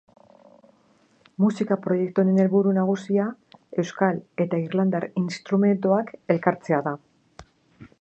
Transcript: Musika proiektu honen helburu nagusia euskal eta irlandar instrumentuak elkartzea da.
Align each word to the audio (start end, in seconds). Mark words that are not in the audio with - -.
Musika 1.43 1.77
proiektu 1.83 2.23
honen 2.23 2.41
helburu 2.45 2.73
nagusia 2.79 3.29
euskal 3.83 4.21
eta 4.47 4.63
irlandar 4.67 5.09
instrumentuak 5.25 6.15
elkartzea 6.37 6.85
da. 6.91 7.01